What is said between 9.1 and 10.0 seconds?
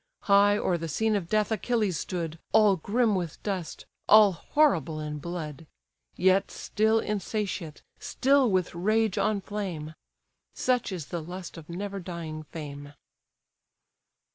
on flame;